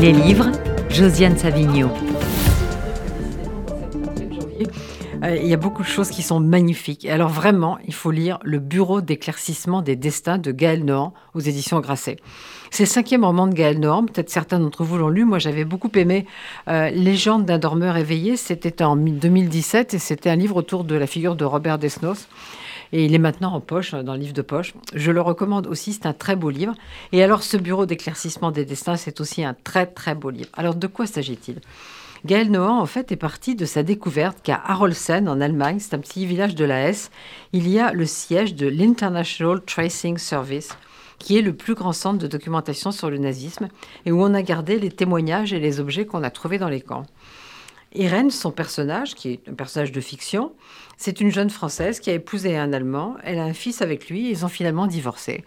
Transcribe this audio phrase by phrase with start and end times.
[0.00, 0.52] Les livres,
[0.90, 1.88] Josiane Savigno.
[5.24, 7.04] Euh, il y a beaucoup de choses qui sont magnifiques.
[7.06, 11.80] Alors vraiment, il faut lire Le Bureau d'éclaircissement des destins de Gaël Nohan aux éditions
[11.80, 12.18] Grasset.
[12.70, 14.06] C'est le cinquième roman de Gaël Nohan.
[14.06, 15.24] Peut-être certains d'entre vous l'ont lu.
[15.24, 16.26] Moi, j'avais beaucoup aimé
[16.68, 18.36] euh, Légende d'un dormeur éveillé.
[18.36, 22.28] C'était en 2017 et c'était un livre autour de la figure de Robert Desnos.
[22.92, 24.74] Et il est maintenant en poche, dans le livre de poche.
[24.94, 26.74] Je le recommande aussi, c'est un très beau livre.
[27.12, 30.48] Et alors, ce bureau d'éclaircissement des destins, c'est aussi un très très beau livre.
[30.54, 31.60] Alors, de quoi s'agit-il?
[32.24, 36.00] Gaël Nohan, en fait, est parti de sa découverte qu'à Arolsen, en Allemagne, c'est un
[36.00, 37.10] petit village de la Hesse,
[37.52, 40.76] il y a le siège de l'International Tracing Service,
[41.20, 43.68] qui est le plus grand centre de documentation sur le nazisme,
[44.04, 46.80] et où on a gardé les témoignages et les objets qu'on a trouvés dans les
[46.80, 47.06] camps.
[47.94, 50.52] Irène, son personnage, qui est un personnage de fiction,
[50.96, 54.30] c'est une jeune Française qui a épousé un Allemand, elle a un fils avec lui,
[54.30, 55.44] ils ont finalement divorcé.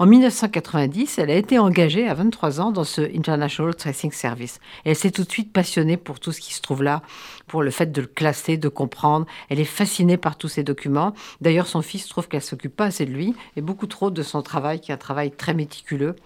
[0.00, 4.58] En 1990, elle a été engagée à 23 ans dans ce International Tracing Service.
[4.84, 7.00] elle s'est tout de suite passionnée pour tout ce qui se trouve là,
[7.46, 9.26] pour le fait de le classer, de comprendre.
[9.50, 11.14] Elle est fascinée par tous ces documents.
[11.40, 14.42] D'ailleurs, son fils trouve qu'elle s'occupe pas assez de lui et beaucoup trop de son
[14.42, 16.16] travail, qui est un travail très méticuleux.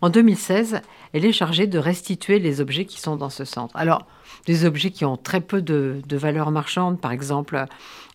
[0.00, 0.80] En 2016,
[1.12, 3.76] elle est chargée de restituer les objets qui sont dans ce centre.
[3.76, 4.06] Alors,
[4.46, 7.66] des objets qui ont très peu de, valeur marchande, par exemple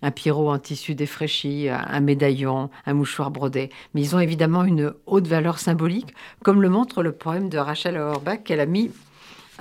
[0.01, 3.69] un pierrot en tissu défraîchi, un médaillon, un mouchoir brodé.
[3.93, 7.97] Mais ils ont évidemment une haute valeur symbolique, comme le montre le poème de Rachel
[7.97, 8.91] Auerbach qu'elle a mis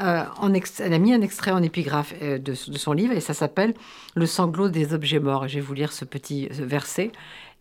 [0.01, 3.33] euh, en elle a mis un extrait en épigraphe euh, de, son livre et ça
[3.33, 3.75] s'appelle
[4.17, 5.47] Le sanglot des objets morts.
[5.47, 7.13] Je vais vous lire ce petit verset.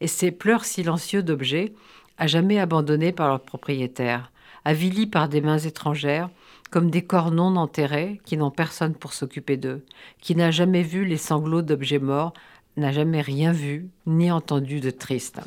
[0.01, 1.73] Et ces pleurs silencieux d'objets,
[2.17, 4.31] à jamais abandonnés par leurs propriétaires,
[4.65, 6.29] avilis par des mains étrangères,
[6.71, 9.85] comme des corps non enterrés qui n'ont personne pour s'occuper d'eux,
[10.19, 12.33] qui n'a jamais vu les sanglots d'objets morts,
[12.77, 15.39] n'a jamais rien vu ni entendu de triste.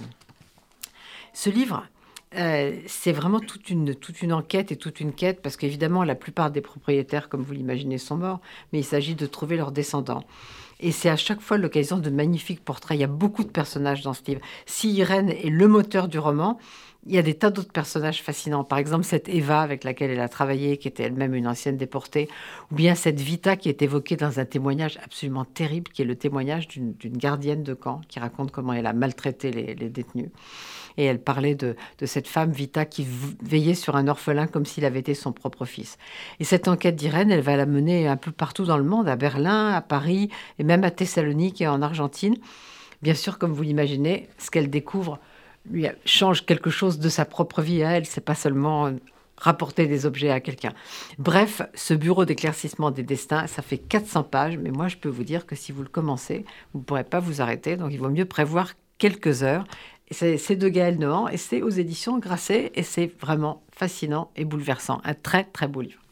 [1.33, 1.85] Ce livre,
[2.35, 6.15] euh, c'est vraiment toute une, toute une enquête et toute une quête, parce qu'évidemment, la
[6.15, 8.41] plupart des propriétaires, comme vous l'imaginez, sont morts,
[8.73, 10.25] mais il s'agit de trouver leurs descendants.
[10.81, 12.97] Et c'est à chaque fois l'occasion de magnifiques portraits.
[12.99, 14.41] Il y a beaucoup de personnages dans ce livre.
[14.67, 16.59] Si Irène est le moteur du roman,
[17.07, 18.65] il y a des tas d'autres personnages fascinants.
[18.65, 22.29] Par exemple, cette Eva avec laquelle elle a travaillé, qui était elle-même une ancienne déportée,
[22.73, 26.17] ou bien cette Vita qui est évoquée dans un témoignage absolument terrible, qui est le
[26.17, 30.31] témoignage d'une gardienne de camp, qui raconte comment elle a maltraité les, détenus.
[30.99, 33.07] Et elle parlait de, de, cette femme, Vita, qui
[33.43, 35.99] veillait sur un orphelin comme s'il avait été son propre fils.
[36.41, 39.15] Et cette enquête d'Irène, elle va la mener un peu partout dans le monde, à
[39.15, 42.37] Berlin, à Paris, et même à Thessalonique et en Argentine.
[43.03, 45.19] Bien sûr, comme vous l'imaginez, ce qu'elle découvre
[45.71, 48.07] lui change quelque chose de sa propre vie à elle.
[48.07, 48.93] C'est pas seulement
[49.39, 50.73] rapporter des objets à quelqu'un.
[51.19, 55.25] Bref, ce bureau d'éclaircissement des destins, ça fait 400 pages, mais moi je peux vous
[55.25, 58.09] dire que si vous le commencez, vous ne pourrez pas vous arrêter, donc il vaut
[58.09, 59.65] mieux prévoir quelques heures.
[60.11, 65.01] C'est de Gaël Nohan et c'est aux éditions Grasset et c'est vraiment fascinant et bouleversant.
[65.05, 66.06] Un très très beau livre.